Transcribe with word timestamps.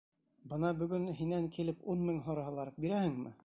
Бына 0.53 0.71
бөгөн 0.79 1.05
һинән 1.21 1.47
килеп 1.59 1.87
ун 1.95 2.03
мең 2.09 2.21
һораһалар, 2.31 2.73
бирәһеңме? 2.87 3.39